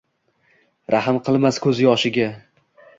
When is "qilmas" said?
1.29-1.63